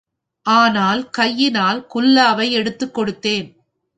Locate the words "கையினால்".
1.09-1.87